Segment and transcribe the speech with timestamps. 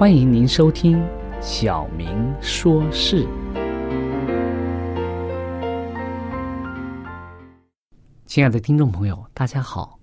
[0.00, 0.96] 欢迎您收听
[1.42, 3.22] 《小明说事》。
[8.24, 10.00] 亲爱的听众朋友，大家好，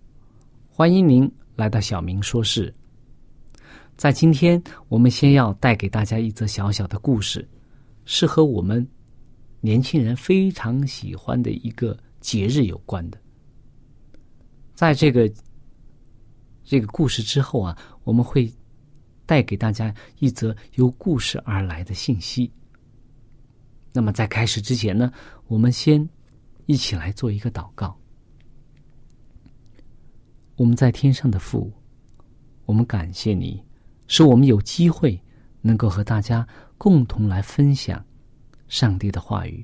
[0.70, 2.72] 欢迎您来到《小明说事》。
[3.96, 7.50] 在今天，我们先要带给大家一则小小的故事，
[8.06, 8.88] 是和我们
[9.62, 13.18] 年轻人非常喜欢的一个节日有关的。
[14.76, 15.28] 在这个
[16.64, 18.48] 这个故事之后啊，我们会。
[19.28, 22.52] 带给大家一则由故事而来的信息。
[23.94, 25.12] 那么，在开始之前呢，
[25.48, 26.08] 我们先
[26.66, 27.96] 一起来做一个祷告。
[30.56, 31.72] 我们在天上的父，
[32.66, 33.64] 我们感谢你，
[34.08, 35.20] 使我们有机会
[35.62, 38.04] 能够和大家共同来分享
[38.68, 39.64] 上帝的话语。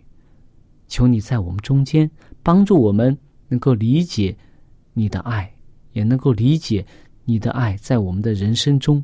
[0.87, 2.09] 求你在我们中间
[2.43, 4.35] 帮助我们，能够理解
[4.93, 5.51] 你的爱，
[5.93, 6.85] 也能够理解
[7.23, 9.03] 你的爱在我们的人生中。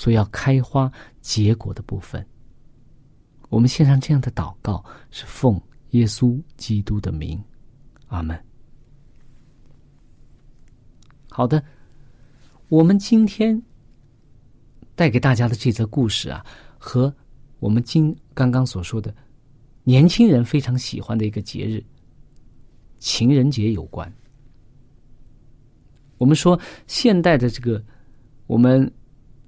[0.00, 0.90] 所要开花
[1.20, 2.26] 结果的部分，
[3.50, 7.38] 我们献上这样的祷告，是奉耶稣基督的名，
[8.06, 8.42] 阿门。
[11.28, 11.62] 好的，
[12.70, 13.62] 我们今天
[14.94, 16.42] 带给大家的这则故事啊，
[16.78, 17.14] 和
[17.58, 19.14] 我们今刚刚所说的
[19.84, 21.84] 年轻人非常喜欢的一个节日——
[22.98, 24.10] 情人节有关。
[26.16, 27.84] 我们说，现代的这个
[28.46, 28.90] 我们。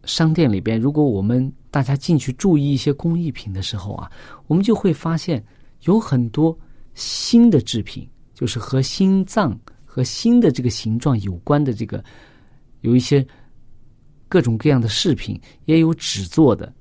[0.05, 4.11] 商店里边，如果我们大家进去注意一些工艺品的时候啊，
[4.47, 5.43] 我们就会发现
[5.83, 6.57] 有很多
[6.95, 12.03] 新的制品，就是和心脏和心的这个形状有关的这个，
[12.81, 13.25] 有一些
[14.29, 16.73] 各种各样的饰品，也有纸做的，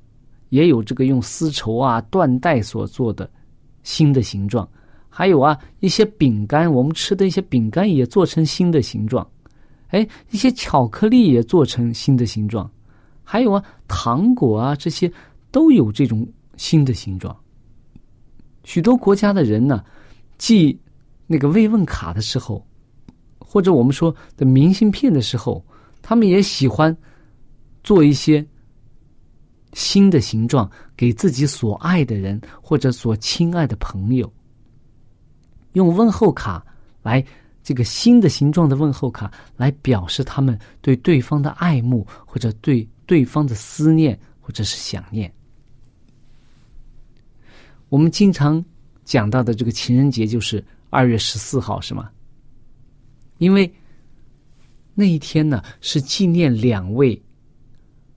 [0.49, 3.29] 也有这个用丝绸啊、缎带所做的
[3.83, 4.67] 新的形状，
[5.09, 9.29] 还有啊一些饼干，我们吃的一些饼干也做成新的形状，
[9.89, 12.69] 哎，一些巧克力也做成新的形状。
[13.31, 15.09] 还有啊，糖果啊，这些
[15.51, 16.27] 都有这种
[16.57, 17.33] 新的形状。
[18.65, 19.81] 许多国家的人呢，
[20.37, 20.77] 寄
[21.27, 22.61] 那个慰问卡的时候，
[23.39, 25.63] 或者我们说的明信片的时候，
[26.01, 26.93] 他们也喜欢
[27.85, 28.45] 做一些
[29.71, 34.29] 新的形状给自己所爱的人或者所亲爱的朋友，
[35.71, 36.61] 用问候卡
[37.01, 37.23] 来
[37.63, 42.85] 这个新的形状的问候卡来表示他们对对方的爱慕或者对。
[43.11, 45.29] 对方的思念或者是想念，
[47.89, 48.63] 我们经常
[49.03, 52.09] 讲到的这个情人节就是二月十四号，是吗？
[53.37, 53.69] 因为
[54.93, 57.21] 那一天呢是纪念两位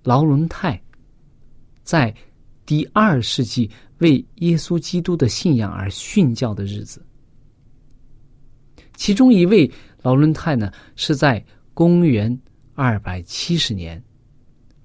[0.04, 0.80] 劳伦泰
[1.82, 2.14] 在
[2.64, 3.68] 第二世纪
[3.98, 7.04] 为耶稣基督的信仰而殉教的日子。
[8.94, 9.68] 其中一位
[10.02, 11.44] 劳伦泰呢是在
[11.74, 12.40] 公元
[12.76, 14.00] 二百七十年。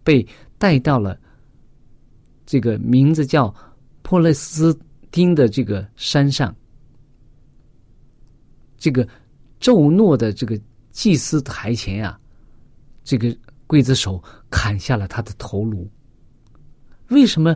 [0.04, 0.26] 被
[0.58, 1.20] 带到了
[2.46, 3.54] 这个名字叫
[4.02, 4.78] 珀勒斯
[5.12, 6.56] 丁的这个山上。
[8.78, 9.08] 这个
[9.60, 10.60] 咒诺的这个
[10.92, 12.20] 祭司台前呀，
[13.04, 13.36] 这个
[13.68, 15.90] 刽子手砍下了他的头颅。
[17.10, 17.56] 为什么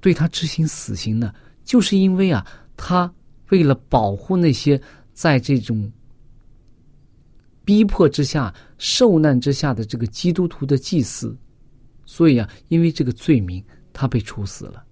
[0.00, 1.34] 对他执行死刑呢？
[1.64, 2.46] 就是因为啊，
[2.76, 3.12] 他
[3.50, 4.80] 为了保护那些
[5.12, 5.90] 在这种
[7.64, 11.36] 逼迫之下、受难之下的这个基督徒的祭司，
[12.06, 14.82] 所以啊，因为这个罪名，他被处死了。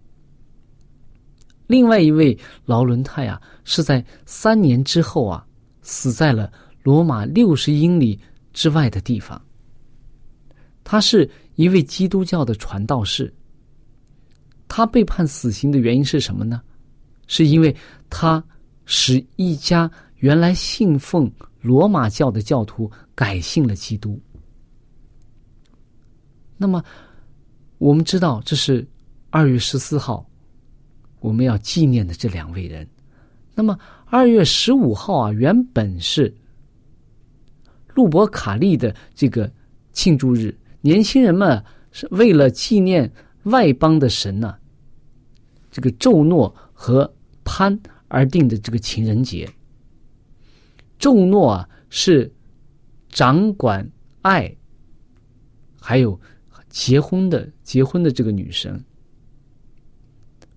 [1.67, 5.45] 另外一位劳伦泰啊，是在三年之后啊，
[5.83, 6.53] 死在了
[6.83, 8.21] 罗马六十英里
[8.53, 9.41] 之外的地方。
[10.85, 13.33] 他是一位基督教的传道士。
[14.69, 16.61] 他被判死刑的原因是什么呢？
[17.27, 17.75] 是因为
[18.11, 18.43] 他
[18.85, 21.31] 使一家原来信奉
[21.67, 24.21] 罗马教的教徒改信了基督。
[26.57, 26.83] 那么，
[27.79, 28.87] 我们知道这是
[29.31, 30.25] 二月十四号。
[31.19, 32.87] 我们要纪念的这两位人，
[33.55, 36.33] 那么二月十五号啊，原本是
[37.95, 39.51] 路伯卡利的这个
[39.93, 41.61] 庆祝日，年轻人们
[41.91, 43.11] 是为了纪念
[43.45, 44.57] 外邦的神呢，
[45.71, 47.77] 这个宙诺和潘
[48.07, 49.51] 而定的这个情人节。
[50.99, 52.33] 宙诺啊是
[53.09, 53.89] 掌管
[54.23, 54.55] 爱，
[55.81, 56.21] 还有
[56.69, 58.83] 结婚的结婚的这个女神。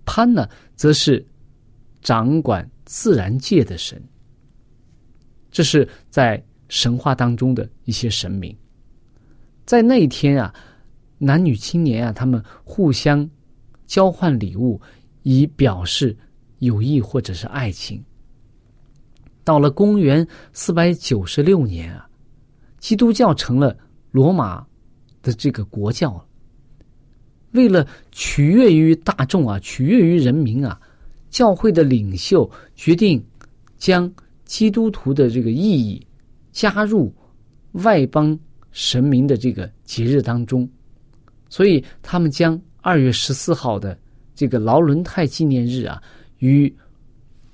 [0.06, 1.25] 潘呢，则是
[2.01, 4.01] 掌管自然界的神。
[5.51, 8.56] 这是在神话当中的一些神明。
[9.65, 10.53] 在那一天啊，
[11.18, 13.30] 男女青年啊，他们互相
[13.86, 14.81] 交换礼物，
[15.24, 16.18] 以表示
[16.59, 18.03] 友谊或者是爱情。
[19.50, 22.07] 到了公元四百九十六年啊，
[22.78, 23.75] 基督教成了
[24.12, 24.63] 罗马
[25.24, 26.25] 的这个国教了。
[27.54, 30.80] 为了取悦于大众啊，取悦于人民啊，
[31.31, 33.25] 教会的领袖决定
[33.75, 34.07] 将
[34.46, 36.00] 基督徒的这个意义
[36.51, 37.12] 加入
[37.72, 38.38] 外邦
[38.69, 40.69] 神明的这个节日当中，
[41.50, 43.98] 所以他们将二月十四号的
[44.36, 46.00] 这个劳伦泰纪念日啊，
[46.38, 46.72] 与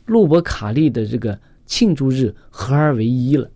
[0.05, 3.49] 路伯卡利的这个庆祝日合而为一了，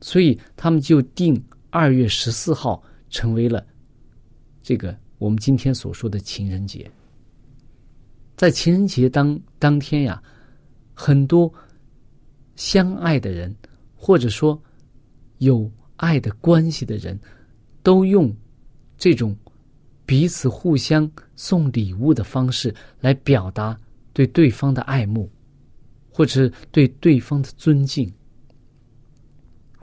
[0.00, 3.64] 所以他们就定二月十四号成为了
[4.62, 4.96] 这个。
[5.18, 6.90] 我们今天所说的情人节，
[8.36, 10.20] 在情人节当当天呀，
[10.94, 11.52] 很多
[12.56, 13.54] 相爱的人，
[13.94, 14.60] 或者说
[15.38, 17.16] 有爱的关系的人，
[17.84, 18.34] 都用
[18.98, 19.36] 这种
[20.04, 23.78] 彼此互相送礼物的方式来表达
[24.12, 25.30] 对对方的爱慕，
[26.12, 28.12] 或者是对对方的尊敬。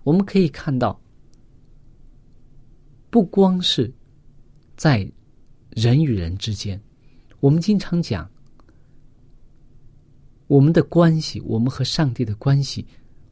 [0.04, 1.00] 我们可以看到，
[3.10, 3.92] 不光是
[4.76, 5.10] 在。
[5.76, 6.82] 人与人之间，
[7.40, 8.30] 我们经常讲，
[10.48, 12.86] 我们的关系，我们和上帝的关系，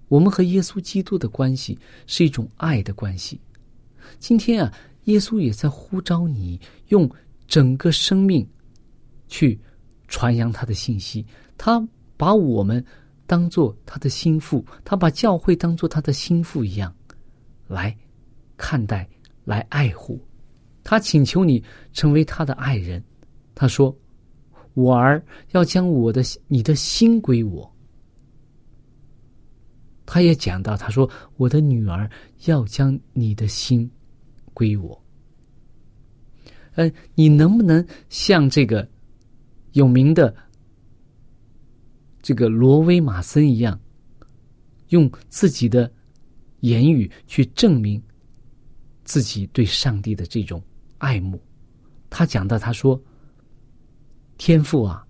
[0.07, 3.41] 我们和耶稣基督的关系，是一种爱的关系。
[4.19, 4.71] 今天啊，
[5.05, 7.09] 耶稣也在呼召你，用
[7.47, 8.47] 整个生命
[9.27, 9.59] 去
[10.07, 11.25] 传扬他的信息。
[11.57, 11.85] 他
[12.17, 12.83] 把我们
[13.25, 16.93] 当做他的心腹，他把教会当做他的心腹一样
[17.67, 17.95] 来
[18.57, 19.07] 看待，
[19.45, 20.19] 来爱护。
[20.83, 23.03] 他请求你成为他的爱人，
[23.53, 23.95] 他说
[24.73, 27.69] ：“我儿要将我的你的心归我。”
[30.05, 32.09] 他也讲到，他说：“我的女儿
[32.45, 33.89] 要将你的心
[34.53, 34.97] 归我。”
[36.75, 38.87] 嗯，你能不能像这个
[39.73, 40.33] 有名的
[42.27, 43.79] 这个罗威马森一样，
[44.89, 45.89] 用自己的
[46.59, 48.03] 言语去证明
[49.05, 50.61] 自己对上帝的这种？
[50.97, 51.41] 爱慕，
[52.09, 53.01] 他讲到，他说
[54.37, 55.07] ：“天父啊，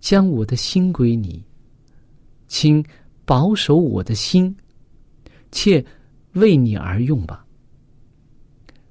[0.00, 1.44] 将我的心归你，
[2.48, 2.82] 请
[3.26, 4.56] 保守我的心，
[5.52, 5.84] 且
[6.32, 7.44] 为你而用吧。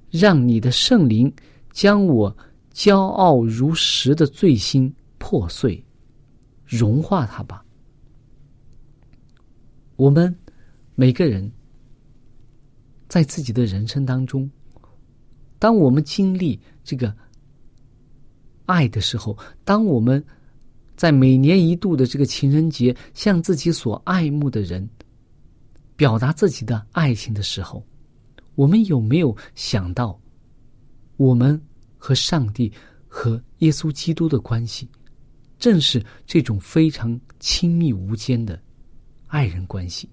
[0.08, 1.34] 让你的圣灵
[1.72, 2.36] 将我
[2.72, 5.84] 骄傲如石的罪心破碎，
[6.76, 7.64] 融化它吧。
[9.96, 10.34] 我们
[10.94, 11.50] 每个人
[13.08, 14.50] 在自己的人生当中。”
[15.58, 17.14] 当我们经历这个
[18.66, 20.22] 爱的时候，当我们
[20.94, 24.86] 在每年一度的这个情人节向自己所爱慕的人
[25.96, 27.82] 表达自己的爱情的时候，
[28.56, 30.20] 我们有没有想到，
[31.16, 31.58] 我们
[31.96, 32.70] 和上帝
[33.08, 34.86] 和耶稣基督的关系，
[35.64, 38.60] 正是这种非常亲密无间的
[39.28, 40.06] 爱人关系？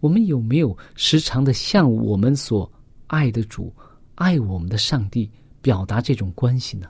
[0.00, 2.68] 我们有没有时常的向我们所
[3.06, 3.72] 爱的主？
[4.16, 5.30] 爱我们的上帝
[5.62, 6.88] 表达这种关系呢？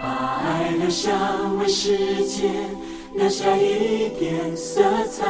[0.00, 2.50] 把爱留下为世界
[3.14, 5.24] 留下一点色彩，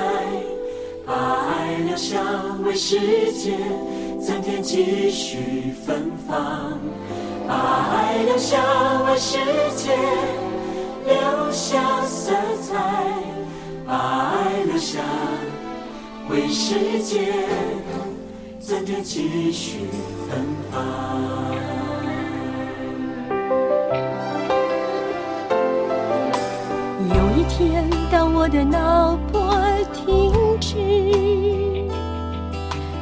[1.07, 2.19] 把爱留下
[2.65, 3.59] 为世界
[4.19, 6.79] 增添几许芬芳，
[7.47, 8.59] 把爱留下
[9.07, 9.39] 为世
[9.77, 9.95] 界
[11.07, 12.75] 留下色彩，
[13.87, 15.01] 把爱留下
[16.31, 17.35] 为世界
[18.59, 19.81] 增添几许
[20.31, 21.54] 芬芳。
[27.45, 29.55] 一天，当我的脑波
[29.93, 30.77] 停止，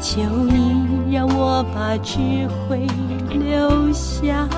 [0.00, 0.20] 求
[0.50, 2.18] 你让我把智
[2.66, 2.84] 慧
[3.30, 4.48] 留下。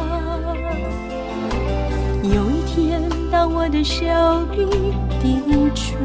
[2.22, 4.02] 有一天，当我的手
[4.56, 4.64] 臂
[5.22, 5.38] 低
[5.74, 5.98] 垂，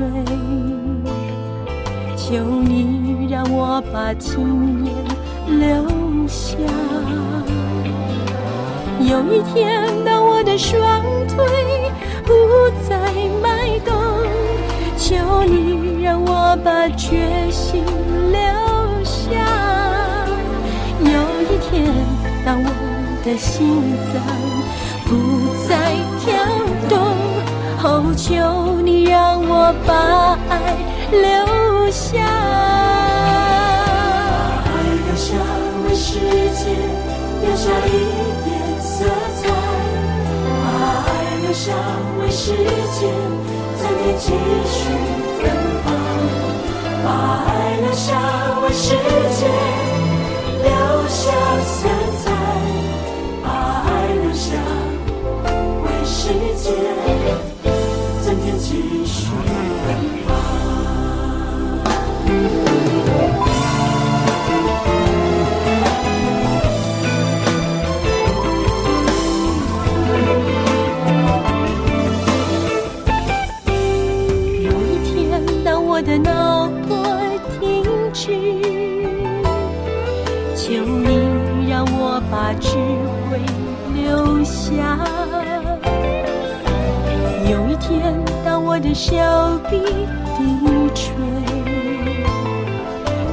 [2.17, 4.93] 求你让我把经验
[5.57, 6.57] 留下。
[8.99, 11.45] 有一天，当我的双腿
[12.25, 12.33] 不
[12.87, 12.97] 再
[13.41, 13.48] 迈
[13.85, 13.93] 动，
[14.97, 17.83] 求你让我把决心
[18.31, 18.39] 留
[19.03, 19.27] 下。
[20.99, 21.11] 有
[21.49, 21.71] 一天，
[22.45, 22.69] 当我
[23.23, 23.81] 的心
[24.13, 24.15] 脏
[25.05, 25.09] 不
[25.67, 25.69] 再
[26.19, 26.27] 跳
[26.89, 26.93] 动，
[27.83, 27.85] 哦，
[28.15, 28.27] 求
[28.81, 30.53] 你让我把爱
[31.11, 32.19] 留下。
[34.65, 34.67] 爱
[35.05, 35.27] 留下
[35.85, 36.19] 为世
[36.55, 36.61] 界
[37.41, 37.89] 留下一
[38.45, 38.47] 点
[38.81, 39.05] 色
[39.41, 39.41] 彩，
[41.49, 41.73] 留下
[42.21, 43.09] 为世界
[43.75, 44.29] 增添几
[44.67, 44.83] 许
[45.41, 45.49] 芬
[45.83, 45.87] 芳，
[47.03, 47.07] 把
[47.47, 47.49] 爱
[47.81, 48.05] 留下
[48.61, 48.89] 为世
[49.33, 49.47] 界
[50.61, 50.69] 留
[51.07, 51.31] 下
[51.65, 51.89] 色
[52.23, 52.23] 彩，
[53.41, 53.47] 把
[53.81, 53.89] 爱
[54.21, 54.47] 留下
[55.81, 56.69] 为世界
[58.21, 58.67] 增添几
[59.03, 59.31] 许
[59.87, 59.87] 芬
[60.27, 60.88] 芳。
[82.49, 82.69] 把智
[83.29, 83.39] 慧
[83.93, 84.97] 留下。
[87.47, 89.13] 有一天，当我的手
[89.69, 89.77] 臂
[90.35, 90.41] 低
[90.95, 91.13] 垂，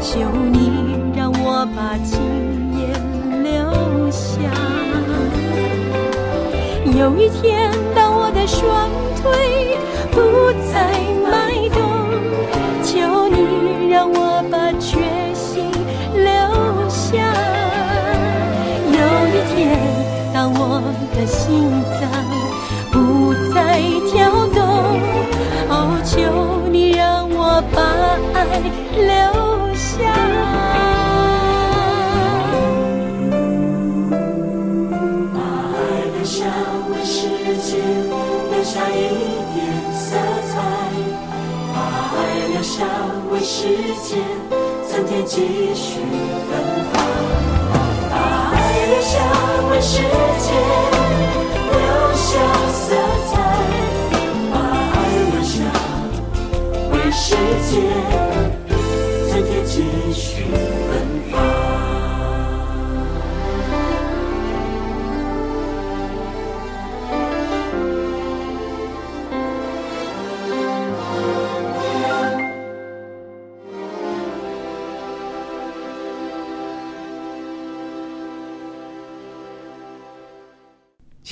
[0.02, 0.20] 求
[0.52, 2.20] 你让我把经
[2.78, 2.92] 验
[3.42, 3.50] 留
[4.10, 4.36] 下。
[6.84, 8.90] 有一天，当我的双
[9.22, 9.78] 腿
[10.10, 10.92] 不再
[11.24, 11.80] 迈动，
[12.84, 14.35] 求你让我
[20.48, 20.80] 我
[21.14, 22.02] 的心脏
[22.92, 22.94] 不
[23.52, 23.56] 再
[24.10, 24.14] 跳
[24.54, 24.56] 动，
[25.68, 25.72] 哦，
[26.04, 26.14] 求
[26.70, 27.78] 你让我把
[28.32, 28.38] 爱
[28.94, 29.04] 留
[29.74, 29.84] 下。
[35.34, 35.36] 把
[35.74, 35.78] 爱
[36.14, 36.34] 留下
[36.90, 37.28] 为世
[37.62, 37.68] 界
[38.50, 38.92] 留下一
[39.54, 39.56] 点
[39.92, 40.04] 色
[40.48, 40.52] 彩，
[41.74, 41.76] 把
[42.16, 42.18] 爱
[42.52, 42.74] 留下
[43.30, 43.68] 为世
[44.02, 44.08] 界
[44.88, 45.34] 增添几
[45.74, 46.00] 许
[46.48, 46.50] 芬
[46.92, 46.94] 芳，
[48.10, 48.14] 把
[48.52, 49.14] 爱留下
[49.70, 50.02] 为世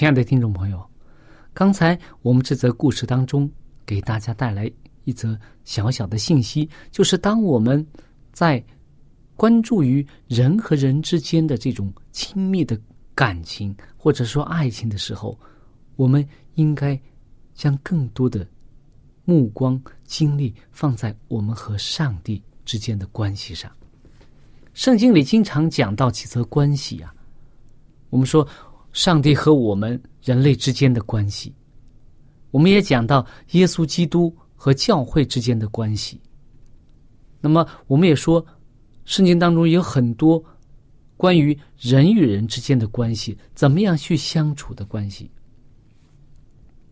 [0.05, 0.87] 亲爱的听众朋友，
[1.55, 3.51] 刚才我们这则故事当中
[3.87, 4.71] 给大家带来
[5.05, 5.35] 一则
[5.65, 7.83] 小小的信息，就是当我们
[8.31, 8.63] 在
[9.35, 12.79] 关注于人和人之间的这种亲密的
[13.15, 15.41] 感情或者说爱情的时候，
[15.97, 17.01] 我们应该
[17.55, 18.47] 将更多的
[19.25, 23.73] 目光、精力放在我们和上帝之间的关系上。
[24.75, 27.11] 圣经里经常讲到几则关系呀、
[28.11, 28.47] 我们说
[28.95, 31.53] 上帝和我们人类之间的关系，
[32.53, 36.21] 我们也讲到耶稣基督和教会之间的关系。
[37.41, 38.47] 那么，我们也说，
[39.05, 40.43] 圣经当中有很多
[41.17, 45.29] 关于人与人之间的关系，怎么样去相处的关系。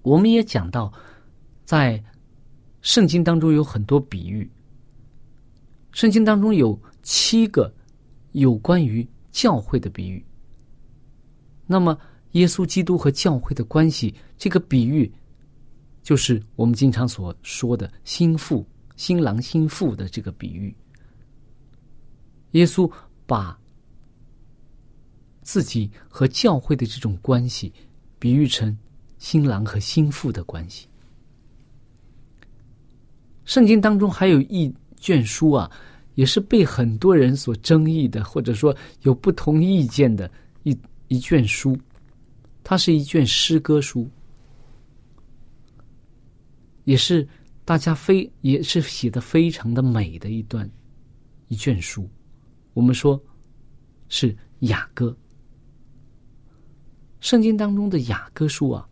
[0.02, 0.92] 我们也讲到，
[1.64, 2.02] 在
[2.80, 4.50] 圣经当中有很多比喻，
[5.92, 7.72] 圣经当中有七个
[8.32, 10.22] 有关于教会的比喻。
[11.72, 11.98] 那么
[12.32, 15.10] 耶稣基督和教会的关系，这个比喻
[16.02, 20.74] 就是我们经常所说的新妇、新郎、新妇的这个比喻。
[22.50, 22.90] 耶稣
[23.24, 23.58] 把
[25.40, 27.72] 自己和教会的这种关系
[28.18, 28.76] 比喻成
[29.16, 30.86] 新郎和新妇的关系。
[33.46, 35.70] 圣经当中还有一卷书啊，
[36.16, 40.30] 也是被很多人所争议的，或者说有不同意见的
[40.64, 40.76] 一
[41.12, 41.78] 一卷书，
[42.64, 44.10] 它是一卷诗歌书，
[46.84, 47.28] 也是
[47.66, 50.66] 大家非也是写的非常的美的一段
[51.48, 52.08] 一卷书。
[52.72, 53.22] 我们说
[54.08, 55.14] 是雅歌。
[57.20, 58.88] 圣经当中的雅歌书啊，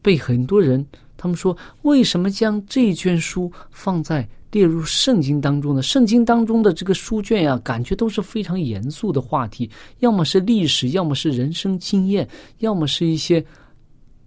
[0.00, 0.86] 被很多人
[1.16, 5.82] 他们说，为什么将这卷书放在列入圣经当中呢？
[5.82, 12.28] 圣经当中的这个书卷呀，感觉都是非常严肃的话题，要么是历史，要么是人生经验，
[12.58, 13.44] 要么是一些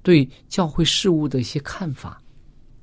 [0.03, 2.21] 对教会事物的一些看法。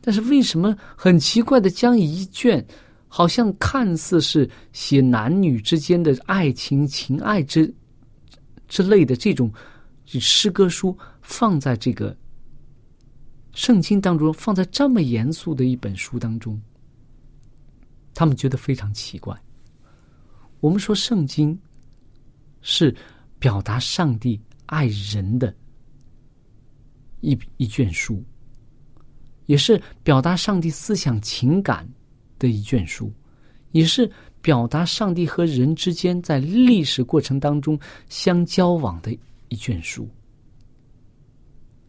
[0.00, 2.64] 但是为什么很奇怪的将一卷？
[3.10, 7.74] 好像看似是写男女之间的爱情、情爱之
[8.68, 9.50] 之类的这种
[10.04, 12.14] 诗歌书，放在这个
[13.54, 16.60] 圣经当中，放在这么严肃的一本书当中，
[18.18, 19.32] 他们觉得非常奇怪。
[20.58, 21.56] 我们说圣经
[22.60, 22.92] 是
[23.38, 25.54] 表达上帝爱人的
[27.20, 28.20] 一一卷书，
[29.46, 31.88] 也是表达上帝思想情感。
[32.40, 33.12] 的一卷书，
[33.72, 34.08] 也是
[34.40, 37.76] 表达上帝和人之间在历史过程当中
[38.08, 39.10] 相交往的
[39.48, 40.08] 一卷书。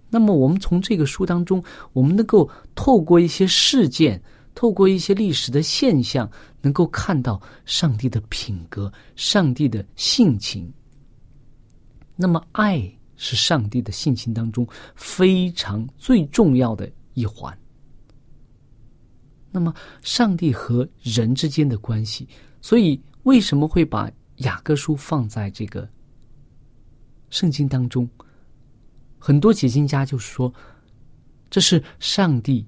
[0.10, 4.20] 那么，我们从这个书当中，我们能够透过一些事件，
[4.56, 6.30] 透过一些历史的现象，
[6.62, 10.72] 能够看到上帝的品格、上帝的性情。
[12.16, 12.82] 那么，爱
[13.16, 17.58] 是上帝的性情当中非常最重要的一环。
[19.52, 22.28] 那么，上帝和人之间的关系，
[22.62, 25.90] 所以为什么会把雅各书放在这个
[27.30, 28.10] 圣经当中？
[29.18, 30.54] 很多解经家就说，
[31.50, 32.66] 这是上帝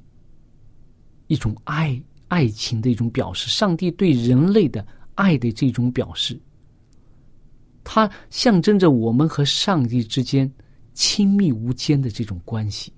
[1.32, 6.38] 一种爱爱情的一种表示，上帝对人类的爱的这种表示，
[7.86, 10.52] 它象征着我们和上帝之间
[10.94, 12.92] 亲密无间的这种关系。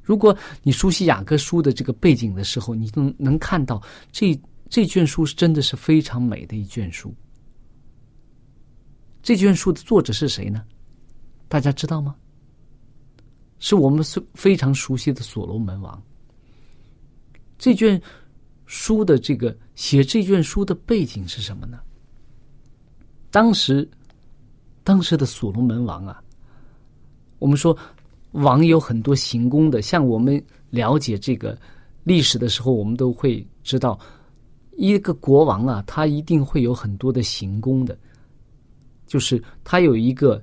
[0.00, 7.12] 如果你熟悉雅各书的这个背景的时候，你能能看到这这卷书是真的是非常美的一卷书。
[9.20, 10.64] 这卷书的作者是谁呢？
[11.48, 12.14] 大家知道吗？
[13.58, 16.00] 是我们非常熟悉的所罗门王。
[17.62, 18.02] 这卷
[18.66, 21.78] 书的这个写这卷书的背景是什么呢？
[23.30, 23.88] 当时，
[24.82, 26.20] 当时的所罗门王啊，
[27.38, 27.78] 我们说。
[28.32, 31.54] 王有很多行宫的，像我们了解这个
[32.02, 34.00] 历史的时候，我们都会知道，
[34.78, 37.94] 一个国王啊，他一定会有很多的行宫的，
[39.06, 40.42] 就是他有一个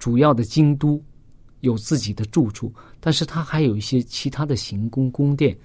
[0.00, 1.00] 主要的京都，
[1.60, 5.56] 有自己的住处，但是他还有一些其他的行宫宫殿，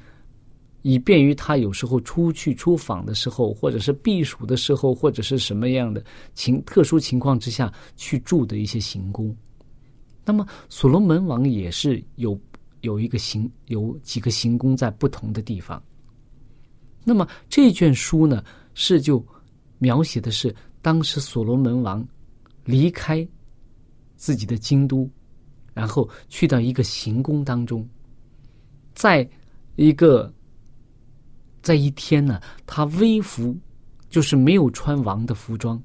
[0.84, 6.04] 以便于他有时候出去出访的时候，或者是避暑的时候，或者是什么样的
[6.36, 9.36] 情特殊情况之下去住的一些行宫。
[10.26, 12.40] 那么，所罗门王也是有
[12.82, 15.82] 有一个行有几个行宫在不同的地方。
[17.04, 18.44] 那么这卷书呢，
[18.74, 19.26] 是就
[19.80, 22.06] 描写的是当时所罗门王
[22.64, 23.28] 离开
[24.16, 25.10] 自己的京都，
[25.74, 27.86] 然后去到一个行宫当中，
[28.94, 29.30] 在
[29.76, 30.34] 一个
[31.64, 33.58] 在一天呢，他微服
[34.10, 35.82] 就是没有穿王的服装，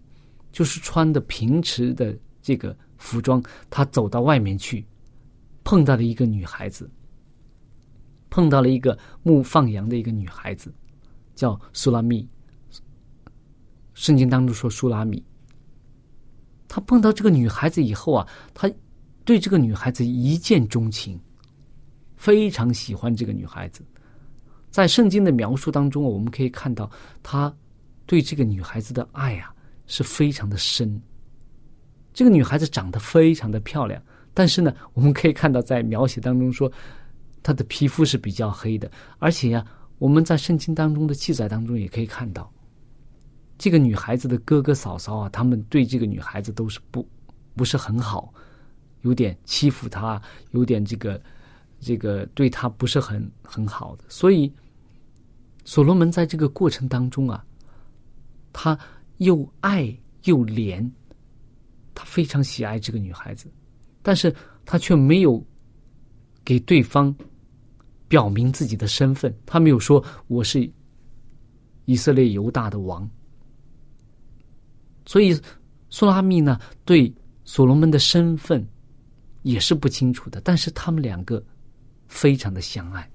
[0.52, 2.76] 就是穿的平时的这个。
[3.00, 4.84] 服装，他走到外面去，
[5.62, 6.90] 碰到了一个女孩子，
[8.28, 10.74] 碰到了一个牧放羊的一个女孩子，
[11.36, 12.28] 叫苏拉密。
[13.94, 15.24] 圣经当中说苏拉密。
[16.66, 18.68] 他碰到这个女孩子以后啊，他
[19.24, 21.16] 对这个女孩子一见钟情，
[22.16, 23.84] 非常喜欢这个女孩子。
[24.78, 26.88] 在圣经的描述当中，我们可以看到
[27.20, 27.52] 他
[28.06, 29.52] 对这个女孩子的爱啊
[29.88, 31.02] 是非常的深。
[32.14, 34.00] 这个女孩子长得非常的漂亮，
[34.32, 36.70] 但是呢，我们可以看到在描写当中说，
[37.42, 38.88] 她的皮肤是比较黑的，
[39.18, 39.66] 而且呀，
[39.98, 42.48] 我们在圣经当中的记载当中也可以看到，
[43.58, 47.04] 这个女孩子的哥哥嫂嫂啊，他们对这个女孩子都是不
[47.56, 48.32] 不是很好，
[49.00, 51.20] 有点欺负她，有点这个
[51.80, 54.52] 这个对她不是很很好的，所以
[55.68, 57.44] 所罗门在这个过程当中啊，
[58.54, 58.76] 他
[59.18, 60.90] 又爱又怜。
[61.94, 63.52] 他非常喜爱这个女孩子，
[64.00, 65.44] 但是他却没有
[66.42, 67.14] 给对方
[68.08, 70.70] 表明自己的身份，他没有说我是
[71.84, 73.06] 以色列犹大的王。
[75.04, 75.38] 所以，
[75.90, 78.66] 苏拉密呢对所罗门的身份
[79.42, 81.44] 也是不清楚的，但是他们两个
[82.06, 83.06] 非常的相爱。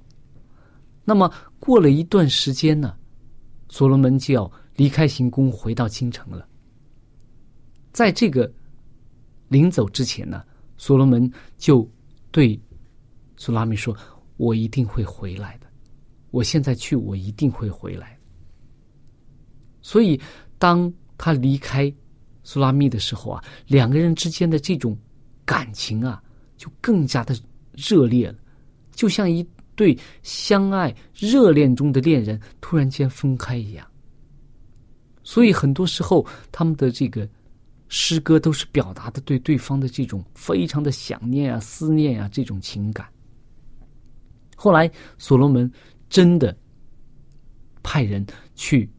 [1.03, 2.95] 那么过了一段时间呢，
[3.69, 6.47] 所罗门就要离开行宫，回到京城了。
[7.91, 8.51] 在这个
[9.49, 10.43] 临走之前呢，
[10.77, 11.89] 所罗门就
[12.31, 12.59] 对
[13.37, 13.95] 苏拉密说
[14.37, 15.67] ：“我一定会回来的，
[16.31, 18.17] 我现在去，我一定会回来。”
[19.81, 20.19] 所以，
[20.57, 21.93] 当他离开
[22.43, 24.97] 苏拉密的时候啊，两个人之间的这种
[25.45, 26.23] 感情啊，
[26.55, 27.37] 就更加的
[27.73, 28.39] 热烈了，
[28.91, 33.87] 就像一对相爱热恋中的恋人突然间分开一样。
[35.23, 37.27] 所以，很多时候他们的这个。
[37.95, 43.07] 诗歌都是表达的对对方的这种非常的想念啊、思念啊这种情感。
[44.55, 45.71] 后来，所罗门
[46.09, 46.57] 真的
[47.83, 48.89] 派人去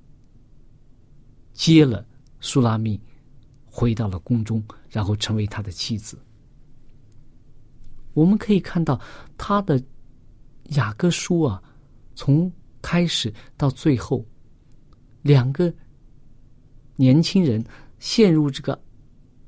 [1.54, 2.06] 接了
[2.38, 3.00] 苏拉密，
[3.64, 6.16] 回到了宫中，然后成为他的妻子。
[8.12, 9.00] 我们可以看到
[9.36, 9.82] 他的
[10.70, 11.62] 雅各书啊，
[12.14, 12.50] 从
[12.82, 14.24] 开始到最后，
[15.22, 15.72] 两个
[16.96, 17.64] 年轻人
[17.98, 18.78] 陷入这个。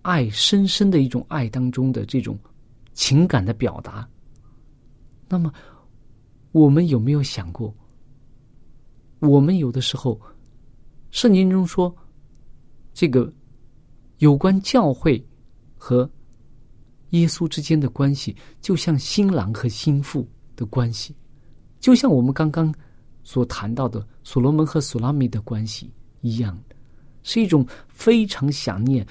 [0.02, 2.38] 爱深深的一种爱当中的这种
[2.92, 4.08] 情感的表达，
[5.28, 5.52] 那么
[6.52, 7.74] 我们有没有想过？
[9.18, 10.20] 我们有的时候，
[11.10, 11.92] 圣经中说，
[12.94, 13.34] 这个
[14.18, 15.20] 有关教会
[15.76, 16.08] 和
[17.10, 20.24] 耶稣之间的关系，就像新郎和新妇
[20.56, 21.14] 的关系，
[21.78, 22.74] 就像我们刚刚
[23.22, 25.92] 所谈到的所罗门和索拉米的关系
[26.22, 26.58] 一样，
[27.22, 29.06] 是一种非常想念。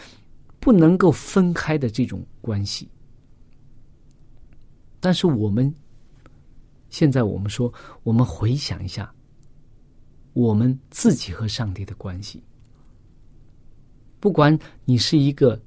[0.57, 2.89] 不能够分开的这种关系，
[4.99, 5.71] 但是我们
[6.89, 9.13] 现在我们说，我们回想一下，
[10.33, 12.43] 我们自己和上帝的关系。
[14.19, 15.61] 不管你是一个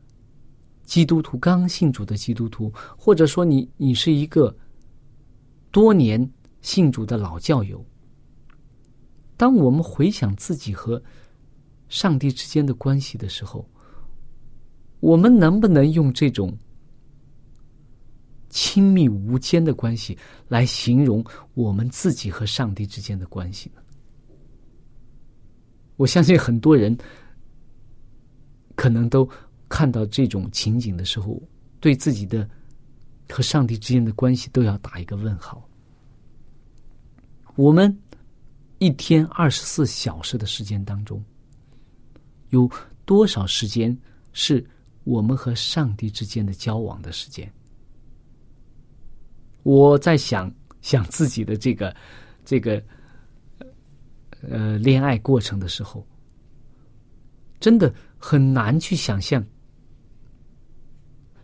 [0.82, 4.52] 基督徒，刚信主的基督徒，或者说你你是一个
[5.70, 7.84] 多年信主的老教友，
[9.36, 11.02] 当我们回想自己和
[11.88, 13.68] 上帝之间的关系的时候，
[15.00, 16.56] 我们能不能用这种
[18.50, 23.82] 亲密无间的关系来形容我们自己和上帝之间的关系呢？
[25.96, 26.96] 我相信很多人
[28.74, 29.28] 可能都
[29.68, 31.40] 看到这种情景的时候，
[31.78, 32.48] 对自己的
[33.30, 35.68] 和上帝之间的关系都要打一个问号。
[37.56, 37.96] 我们
[38.78, 41.24] 一天二十四小时的时间当中，
[42.50, 42.70] 有
[43.04, 43.96] 多少时间
[44.32, 44.64] 是？
[45.04, 47.50] 我们和上帝之间的交往的时间，
[49.62, 51.96] 我在想想自己的这个
[52.44, 52.82] 这个
[54.42, 56.06] 呃恋爱过程的时候，
[57.58, 59.42] 真的很难去想象，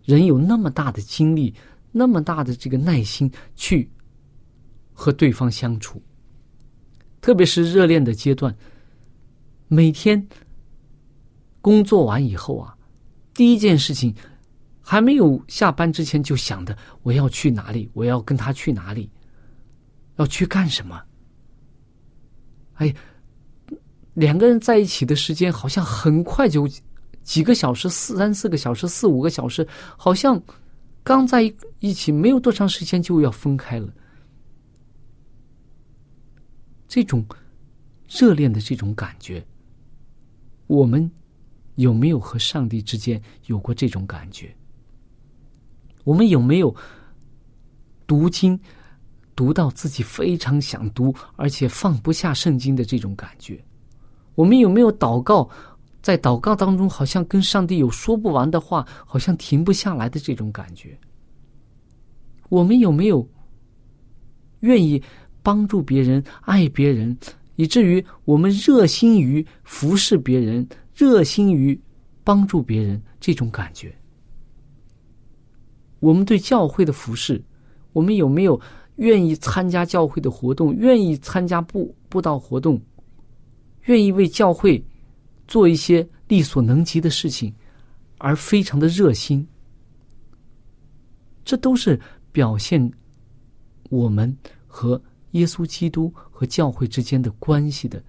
[0.05, 1.55] 人有那么大的精力，
[1.96, 3.88] 那么大的这个耐心去
[4.92, 6.02] 和对方相处，
[7.20, 8.52] 特别是热恋的阶段，
[9.68, 10.26] 每天
[11.61, 12.76] 工作完以后啊。
[13.33, 14.12] 第一件事情，
[14.80, 17.88] 还没有下班之前就想着，我要去哪里？
[17.92, 19.09] 我要跟他去哪里？
[20.16, 21.00] 要去干什么？
[22.74, 22.92] 哎，
[24.14, 26.68] 两个人在一起的时间好像很快就
[27.22, 30.40] 几个小时，四三四个小时，四五个小时，好像
[31.04, 33.88] 刚在一起没有多长时间就要分开了。
[36.88, 37.24] 这种
[38.08, 39.46] 热恋的这种感觉，
[40.66, 41.08] 我们。
[41.76, 44.54] 有没有和上帝之间有过这种感觉？
[46.04, 46.72] 我们有没有
[48.06, 48.56] 读经
[49.34, 53.60] 读到自己非常想读，而且放不下圣经的这种感觉？
[54.36, 55.50] 我们有没有祷告，
[56.04, 60.98] 在祷告当中好像跟上帝有说不完的话，好像停不下来的这种感觉？
[62.50, 63.26] 我们有没有
[64.60, 65.02] 愿意
[65.42, 67.16] 帮助别人、爱别人，
[67.56, 70.68] 以至于我们热心于服侍别人？
[70.94, 71.80] 热心于
[72.22, 73.96] 帮助别人这种感觉，
[76.00, 77.42] 我们对教会的服侍，
[77.94, 78.60] 我们有没有
[78.96, 82.78] 愿意参加教会的活动，愿意参加布布道活动，
[83.86, 84.84] 愿意为教会
[85.46, 87.54] 做一些力所能及的事情，
[88.18, 89.46] 而非常的热心？
[91.44, 92.00] 这都是
[92.33, 92.90] 表现
[93.90, 94.35] 我们
[94.66, 95.00] 和
[95.33, 98.02] 耶稣基督和教会之间的关系的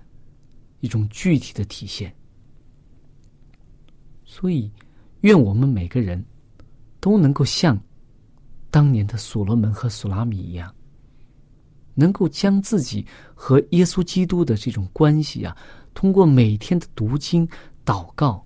[0.79, 2.13] 一种具体的体现。
[4.23, 4.71] 所以，
[5.21, 6.23] 愿我们每个人
[6.99, 7.79] 都能够像
[8.71, 10.73] 当年的所罗门和苏拉米一样，
[11.93, 15.55] 能够将自己和耶稣基督的这种关系啊，
[15.95, 17.47] 通过每天的读经、
[17.83, 18.45] 祷告，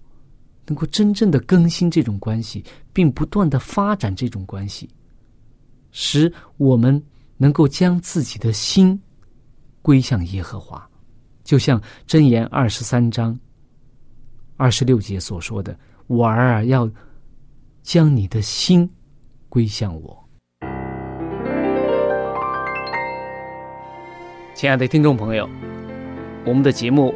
[0.65, 4.88] 能够真正的更新这种关系，并不断的发展这种关系，
[5.91, 7.03] 使我们
[7.35, 8.97] 能够将自己的心
[9.81, 10.88] 归向耶和华，
[11.43, 13.38] 就像箴言二十三章
[14.55, 16.89] 二十六节所说的：“我儿，要
[17.81, 18.89] 将你的心
[19.49, 20.17] 归向我。”
[24.53, 25.49] 亲爱的听众朋友，
[26.45, 27.15] 我们的节目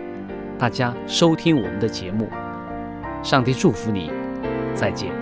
[0.61, 2.29] 大家收听我们的节目，
[3.23, 4.11] 上帝祝福你，
[4.75, 5.20] 再见。